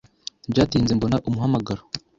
Ntibyatinze 0.41 0.91
mbona 0.97 1.17
umuhamagaro. 1.27 1.83